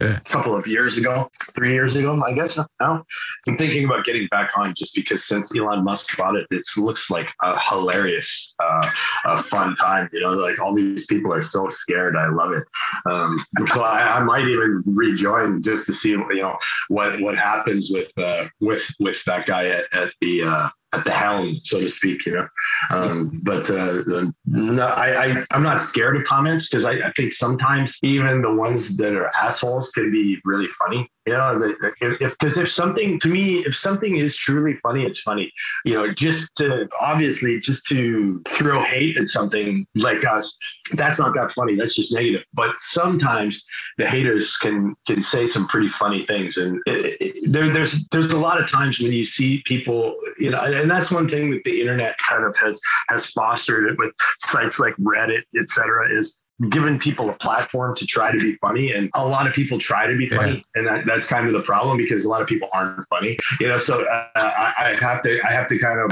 a 0.00 0.20
couple 0.24 0.54
of 0.54 0.66
years 0.66 0.98
ago, 0.98 1.30
three 1.54 1.72
years 1.72 1.96
ago, 1.96 2.20
I 2.24 2.34
guess. 2.34 2.58
Now 2.80 3.04
I'm 3.46 3.56
thinking 3.56 3.84
about 3.84 4.04
getting 4.04 4.26
back 4.28 4.50
on 4.56 4.74
just 4.74 4.94
because 4.94 5.24
since 5.24 5.56
Elon 5.56 5.84
Musk 5.84 6.16
bought 6.16 6.36
it, 6.36 6.46
it 6.50 6.62
looks 6.76 7.10
like 7.10 7.28
a 7.42 7.58
hilarious, 7.58 8.54
uh, 8.58 8.90
a 9.24 9.42
fun 9.42 9.76
time. 9.76 10.08
You 10.12 10.20
know, 10.20 10.28
like 10.28 10.58
all 10.60 10.74
these 10.74 11.06
people 11.06 11.32
are 11.32 11.42
so 11.42 11.68
scared. 11.68 12.16
I 12.16 12.28
love 12.28 12.52
it. 12.52 12.64
Um, 13.06 13.44
so 13.72 13.82
I, 13.82 14.18
I, 14.18 14.22
might 14.22 14.46
even 14.46 14.82
rejoin 14.86 15.62
just 15.62 15.86
to 15.86 15.92
see 15.92 16.10
you 16.10 16.42
know 16.42 16.56
what 16.88 17.20
what 17.20 17.36
happens 17.36 17.90
with 17.92 18.10
uh, 18.18 18.48
with 18.60 18.82
with 19.00 19.22
that 19.24 19.46
guy 19.46 19.68
at, 19.68 19.84
at 19.92 20.12
the 20.20 20.42
uh, 20.42 20.68
at 20.92 21.04
the 21.04 21.10
helm, 21.10 21.60
so 21.64 21.80
to 21.80 21.88
speak, 21.88 22.24
you 22.24 22.34
know. 22.34 22.48
Um, 22.90 23.40
but 23.42 23.68
uh, 23.70 24.02
no, 24.46 24.86
I, 24.86 25.26
I 25.26 25.44
am 25.52 25.62
not 25.62 25.80
scared 25.80 26.16
of 26.16 26.24
comments 26.24 26.68
because 26.68 26.84
I, 26.84 26.92
I, 26.92 27.12
think 27.14 27.32
sometimes 27.32 27.98
even 28.02 28.40
the 28.40 28.54
ones 28.54 28.96
that 28.96 29.14
are 29.14 29.30
assholes 29.34 29.90
can 29.90 30.10
be 30.10 30.38
really 30.44 30.68
funny. 30.68 31.10
You 31.26 31.34
know, 31.34 31.60
if 32.00 32.18
because 32.38 32.56
if, 32.56 32.64
if 32.64 32.72
something 32.72 33.20
to 33.20 33.28
me, 33.28 33.58
if 33.66 33.76
something 33.76 34.16
is 34.16 34.34
truly 34.34 34.78
funny, 34.82 35.04
it's 35.04 35.20
funny. 35.20 35.52
You 35.84 35.94
know, 35.94 36.10
just 36.10 36.56
to 36.56 36.88
obviously 36.98 37.60
just 37.60 37.84
to 37.86 38.40
throw 38.48 38.82
hate 38.82 39.18
at 39.18 39.28
something 39.28 39.86
like 39.94 40.24
us, 40.24 40.56
that's 40.94 41.18
not 41.18 41.34
that 41.34 41.52
funny. 41.52 41.74
That's 41.74 41.96
just 41.96 42.14
negative. 42.14 42.44
But 42.54 42.80
sometimes 42.80 43.62
the 43.98 44.08
haters 44.08 44.56
can 44.56 44.94
can 45.06 45.20
say 45.20 45.48
some 45.48 45.68
pretty 45.68 45.90
funny 45.90 46.24
things, 46.24 46.56
and 46.56 46.80
it, 46.86 47.18
it, 47.20 47.52
there, 47.52 47.70
there's 47.74 48.08
there's 48.08 48.32
a 48.32 48.38
lot 48.38 48.58
of 48.58 48.70
times 48.70 48.98
when 48.98 49.12
you 49.12 49.24
see 49.24 49.62
people, 49.66 50.16
you 50.38 50.50
know, 50.50 50.58
and 50.78 50.90
that's 50.90 51.10
one 51.10 51.28
thing 51.28 51.50
that 51.50 51.62
the 51.64 51.80
internet 51.80 52.16
kind 52.18 52.44
of 52.44 52.56
has 52.56 52.80
has 53.08 53.30
fostered 53.32 53.90
it 53.90 53.98
with 53.98 54.14
sites 54.38 54.78
like 54.78 54.94
Reddit, 54.96 55.42
et 55.58 55.68
cetera, 55.68 56.10
is 56.10 56.40
given 56.70 56.98
people 56.98 57.30
a 57.30 57.34
platform 57.34 57.94
to 57.94 58.04
try 58.04 58.32
to 58.32 58.38
be 58.38 58.56
funny 58.56 58.90
and 58.90 59.08
a 59.14 59.26
lot 59.26 59.46
of 59.46 59.52
people 59.52 59.78
try 59.78 60.06
to 60.08 60.16
be 60.16 60.28
funny 60.28 60.54
yeah. 60.54 60.60
and 60.74 60.86
that, 60.86 61.06
that's 61.06 61.28
kind 61.28 61.46
of 61.46 61.52
the 61.52 61.60
problem 61.60 61.96
because 61.96 62.24
a 62.24 62.28
lot 62.28 62.42
of 62.42 62.48
people 62.48 62.68
aren't 62.74 62.98
funny 63.08 63.38
you 63.60 63.68
know 63.68 63.78
so 63.78 64.04
uh, 64.04 64.26
I, 64.34 64.72
I, 64.78 64.96
have 65.00 65.22
to 65.22 65.40
i 65.46 65.52
have 65.52 65.68
to 65.68 65.78
kind 65.78 66.00
of 66.00 66.10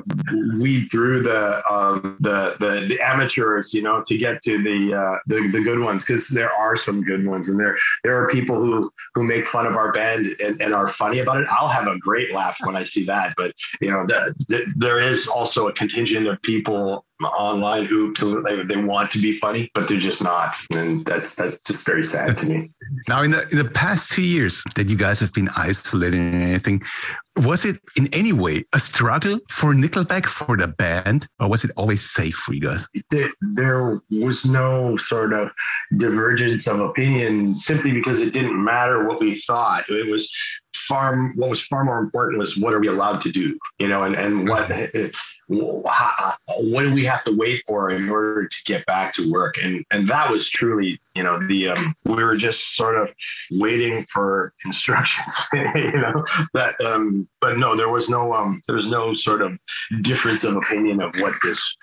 weed 0.61 0.87
through 0.91 1.23
the 1.23 1.63
um, 1.69 2.17
the, 2.21 2.55
the, 2.61 2.87
the 2.87 3.01
amateurs 3.01 3.75
you 3.75 3.83
know 3.83 4.03
to 4.07 4.17
get 4.17 4.41
to 4.43 4.63
the 4.63 4.95
uh, 4.95 5.19
the, 5.27 5.49
the 5.49 5.61
good 5.61 5.81
ones 5.81 6.07
because 6.07 6.29
there 6.29 6.53
are 6.53 6.77
some 6.77 7.03
good 7.03 7.27
ones 7.27 7.49
and 7.49 7.59
there 7.59 7.77
there 8.05 8.23
are 8.23 8.29
people 8.29 8.57
who 8.57 8.91
who 9.15 9.25
make 9.25 9.47
fun 9.47 9.67
of 9.67 9.77
our 9.77 9.91
band 9.91 10.27
and, 10.45 10.61
and 10.61 10.75
are 10.75 10.87
funny 10.87 11.19
about 11.19 11.41
it 11.41 11.49
i'll 11.51 11.69
have 11.69 11.89
a 11.89 11.99
great 11.99 12.33
laugh 12.33 12.57
when 12.63 12.77
i 12.77 12.85
see 12.85 13.05
that 13.05 13.35
but 13.37 13.53
you 13.81 13.91
know 13.91 14.07
the, 14.07 14.33
the, 14.49 14.65
there 14.77 15.01
is 15.01 15.27
also 15.27 15.67
a 15.67 15.73
contingent 15.73 16.29
of 16.29 16.41
people 16.43 17.05
online 17.25 17.87
who 17.87 18.13
they, 18.43 18.63
they 18.65 18.83
want 18.83 19.11
to 19.13 19.19
be 19.19 19.33
funny, 19.33 19.71
but 19.75 19.89
they're 19.89 19.99
just 19.99 20.23
not. 20.23 20.57
And 20.73 21.05
that's 21.05 21.37
that's 21.37 21.63
just 21.63 21.87
very 21.87 22.05
sad 22.05 22.39
to 22.39 22.47
me. 22.47 22.71
Now, 23.09 23.23
in 23.23 23.31
the 23.33 23.43
in 23.51 23.59
the 23.59 23.71
past 23.71 24.13
two 24.13 24.23
years 24.23 24.63
that 24.75 24.89
you 24.89 24.97
guys 24.97 25.21
have 25.21 25.33
been 25.33 25.49
isolated 25.57 26.19
and 26.21 26.43
anything, 26.43 26.83
was 27.37 27.65
it 27.65 27.81
in 27.97 28.09
any 28.13 28.33
way 28.33 28.65
a 28.73 28.81
struggle 28.81 29.39
for 29.51 29.75
Nickelback 29.75 30.27
for 30.27 30.57
the 30.57 30.69
band, 30.69 31.29
or 31.39 31.49
was 31.49 31.65
it 31.65 31.71
always 31.77 32.09
safe 32.09 32.35
for 32.35 32.55
you 32.55 32.61
guys? 32.61 32.89
There 33.11 34.01
was 34.11 34.47
no 34.47 34.97
sort 34.97 35.33
of 35.33 35.51
divergence 35.97 36.67
of 36.67 36.81
opinion 36.81 37.57
simply 37.57 37.93
because 37.93 38.21
it 38.21 38.33
didn't 38.33 38.63
matter 38.63 39.07
what 39.07 39.21
we 39.21 39.37
thought. 39.41 39.89
It 39.89 40.11
was 40.11 40.33
far 40.87 41.33
what 41.35 41.51
was 41.51 41.63
far 41.63 41.85
more 41.85 41.99
important 41.99 42.39
was 42.39 42.57
what 42.57 42.73
are 42.73 42.81
we 42.81 42.89
allowed 42.89 43.21
to 43.23 43.33
do, 43.33 43.57
you 43.79 43.89
know, 43.89 44.03
and 44.03 44.15
and 44.15 44.49
what 44.49 44.69
what 45.49 46.83
do 46.83 46.95
we 46.95 47.05
have 47.05 47.25
to 47.25 47.37
wait 47.37 47.63
for 47.67 47.91
in 47.91 48.09
order 48.09 48.49
to 48.49 48.57
get 48.65 48.85
back 48.87 49.13
to 49.15 49.31
work? 49.31 49.57
And 49.63 49.85
and 49.91 50.09
that 50.09 50.31
was 50.31 50.49
truly 50.49 51.01
you 51.17 51.23
know 51.23 51.39
the 51.49 51.69
um, 51.69 51.95
we 52.05 52.23
were 52.23 52.37
just 52.37 52.77
sort 52.77 52.97
of 52.97 53.13
waiting 53.51 54.05
for 54.05 54.53
instructions 54.67 55.35
you 55.75 55.93
know 55.93 56.23
that 56.53 56.79
um 56.83 57.27
but 57.41 57.57
no 57.57 57.75
there 57.75 57.89
was 57.89 58.11
no 58.11 58.35
um 58.35 58.63
there 58.67 58.77
was 58.77 58.89
no 58.89 59.15
sort 59.15 59.41
of 59.41 59.59
difference 60.03 60.45
of 60.45 60.57
opinion 60.57 61.01
of 61.01 61.15
what 61.19 61.33
this 61.43 61.77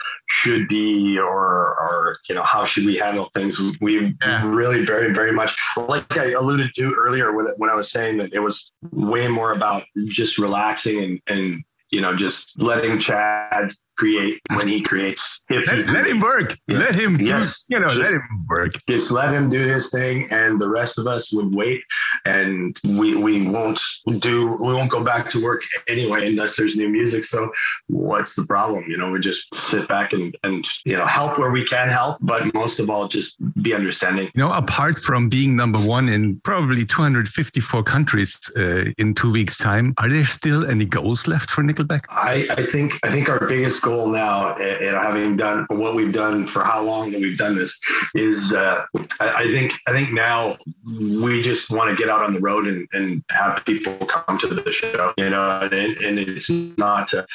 should 0.43 0.67
be 0.67 1.17
or 1.17 1.79
or 1.79 2.17
you 2.27 2.35
know 2.35 2.43
how 2.43 2.65
should 2.65 2.85
we 2.85 2.97
handle 2.97 3.29
things 3.33 3.59
we 3.79 4.15
yeah. 4.21 4.45
really 4.53 4.85
very 4.85 5.13
very 5.13 5.31
much 5.31 5.55
like 5.87 6.17
i 6.17 6.31
alluded 6.31 6.69
to 6.75 6.93
earlier 6.97 7.33
when, 7.33 7.47
when 7.57 7.69
i 7.69 7.75
was 7.75 7.91
saying 7.91 8.17
that 8.17 8.33
it 8.33 8.39
was 8.39 8.71
way 8.91 9.27
more 9.27 9.53
about 9.53 9.83
just 10.07 10.37
relaxing 10.37 11.03
and 11.03 11.21
and 11.27 11.63
you 11.93 12.01
know, 12.01 12.15
just 12.15 12.59
letting 12.59 12.97
Chad 12.97 13.71
create 14.03 14.41
when 14.57 14.67
he 14.67 14.81
creates. 14.81 15.43
If 15.49 15.67
let, 15.67 15.77
he 15.77 15.83
let 15.85 16.05
him 16.07 16.19
work. 16.19 16.57
Yeah. 16.67 16.79
Let 16.79 16.95
him 16.95 17.15
yes. 17.21 17.63
Do, 17.63 17.75
you 17.75 17.79
know, 17.81 17.87
just, 17.87 18.01
let 18.01 18.11
him 18.11 18.45
work. 18.49 18.71
Just 18.89 19.11
let 19.11 19.33
him 19.33 19.49
do 19.49 19.59
his 19.59 19.91
thing 19.91 20.27
and 20.31 20.59
the 20.59 20.69
rest 20.69 20.99
of 20.99 21.07
us 21.07 21.33
would 21.33 21.53
wait 21.53 21.81
and 22.25 22.77
we 22.83 23.15
we 23.15 23.47
won't 23.47 23.79
do 24.19 24.57
we 24.61 24.73
won't 24.73 24.91
go 24.91 25.03
back 25.03 25.29
to 25.29 25.43
work 25.43 25.61
anyway 25.87 26.27
unless 26.27 26.57
there's 26.57 26.75
new 26.75 26.89
music. 26.89 27.23
So 27.23 27.51
what's 27.87 28.35
the 28.35 28.45
problem? 28.45 28.83
You 28.89 28.97
know, 28.97 29.09
we 29.11 29.19
just 29.19 29.53
sit 29.53 29.87
back 29.87 30.11
and 30.13 30.35
and 30.43 30.67
you 30.85 30.97
know 30.97 31.05
help 31.05 31.39
where 31.39 31.51
we 31.51 31.65
can 31.65 31.89
help, 31.89 32.17
but 32.21 32.53
most 32.53 32.79
of 32.79 32.89
all 32.89 33.07
just 33.07 33.35
be 33.61 33.73
understanding. 33.73 34.29
You 34.35 34.43
know, 34.43 34.51
apart 34.51 34.97
from 34.97 35.29
being 35.29 35.55
number 35.55 35.79
one 35.79 36.09
in 36.09 36.39
probably 36.41 36.85
254 36.85 37.83
countries 37.83 38.39
uh, 38.57 38.85
in 38.97 39.13
two 39.13 39.31
weeks' 39.31 39.57
time, 39.57 39.93
are 39.99 40.09
there 40.09 40.25
still 40.25 40.69
any 40.69 40.85
goals 40.85 41.27
left 41.27 41.49
for 41.49 41.63
Nickelback? 41.63 42.01
I, 42.09 42.45
I 42.57 42.63
think 42.63 42.93
I 43.03 43.09
think 43.09 43.29
our 43.29 43.47
biggest 43.47 43.83
goal 43.83 43.92
now, 44.07 44.55
and 44.55 44.95
having 44.97 45.37
done 45.37 45.65
what 45.69 45.95
we've 45.95 46.11
done 46.11 46.45
for 46.45 46.63
how 46.63 46.81
long 46.81 47.11
that 47.11 47.21
we've 47.21 47.37
done 47.37 47.55
this, 47.55 47.79
is 48.15 48.53
uh, 48.53 48.85
I, 49.19 49.33
I, 49.37 49.43
think 49.43 49.73
I 49.87 49.91
think 49.91 50.11
now 50.11 50.57
we 50.85 51.41
just 51.41 51.69
want 51.69 51.89
to 51.89 51.95
get 51.95 52.09
out 52.09 52.21
on 52.21 52.33
the 52.33 52.39
road 52.39 52.67
and, 52.67 52.87
and 52.93 53.23
have 53.31 53.63
people 53.65 53.95
come 54.05 54.37
to 54.39 54.47
the 54.47 54.71
show. 54.71 55.13
You 55.17 55.29
know, 55.29 55.69
and, 55.71 55.73
and 55.73 56.19
it's 56.19 56.49
not. 56.49 57.13
Uh, 57.13 57.25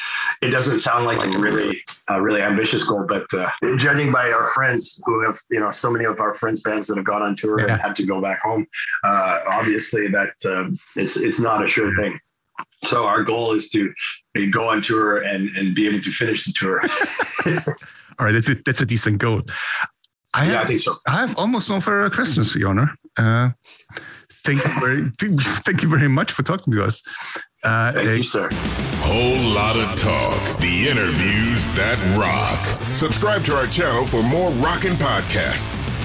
it 0.42 0.50
doesn't 0.50 0.80
sound 0.80 1.06
like 1.06 1.18
a 1.18 1.38
really 1.38 1.82
a 2.08 2.20
really 2.20 2.42
ambitious 2.42 2.84
goal, 2.84 3.06
but 3.06 3.26
uh, 3.34 3.50
judging 3.76 4.10
by 4.10 4.30
our 4.30 4.48
friends 4.54 5.02
who 5.04 5.22
have 5.24 5.38
you 5.50 5.60
know 5.60 5.70
so 5.70 5.90
many 5.90 6.04
of 6.04 6.20
our 6.20 6.34
friends 6.34 6.62
bands 6.62 6.86
that 6.88 6.96
have 6.96 7.04
gone 7.04 7.22
on 7.22 7.36
tour 7.36 7.60
yeah. 7.60 7.72
and 7.72 7.80
had 7.80 7.96
to 7.96 8.06
go 8.06 8.20
back 8.20 8.40
home, 8.40 8.66
uh, 9.04 9.40
obviously 9.52 10.08
that 10.08 10.34
um, 10.46 10.76
it's 10.96 11.16
it's 11.16 11.38
not 11.38 11.64
a 11.64 11.68
sure 11.68 11.94
thing. 11.96 12.18
So 12.84 13.04
our 13.04 13.24
goal 13.24 13.52
is 13.52 13.68
to 13.70 13.92
go 14.50 14.68
on 14.68 14.80
tour 14.80 15.22
and, 15.22 15.54
and 15.56 15.74
be 15.74 15.86
able 15.86 16.00
to 16.00 16.10
finish 16.10 16.44
the 16.44 16.52
tour. 16.52 16.80
All 18.18 18.26
right, 18.26 18.32
that's 18.32 18.48
a, 18.48 18.54
that's 18.64 18.80
a 18.80 18.86
decent 18.86 19.18
goal. 19.18 19.42
I 20.34 20.44
yeah, 20.44 20.52
have, 20.52 20.62
I 20.62 20.64
think 20.64 20.80
so. 20.80 20.92
I 21.06 21.12
have 21.12 21.36
almost 21.38 21.70
no 21.70 21.80
further 21.80 22.14
questions 22.14 22.52
for 22.52 22.58
you, 22.58 22.68
Honor. 22.68 22.94
Uh, 23.16 23.50
thank 24.44 24.62
you 24.62 24.70
very, 24.80 25.36
thank 25.40 25.82
you 25.82 25.88
very 25.88 26.08
much 26.08 26.32
for 26.32 26.42
talking 26.42 26.72
to 26.72 26.84
us. 26.84 27.02
Uh, 27.64 27.92
thank 27.92 28.08
uh, 28.08 28.12
you, 28.12 28.22
sir. 28.22 28.48
Whole 29.00 29.54
lot 29.54 29.76
of 29.76 29.98
talk. 29.98 30.60
The 30.60 30.88
interviews 30.88 31.66
that 31.74 31.98
rock. 32.18 32.64
Subscribe 32.94 33.44
to 33.44 33.56
our 33.56 33.66
channel 33.66 34.06
for 34.06 34.22
more 34.22 34.50
rocking 34.52 34.94
podcasts. 34.94 35.97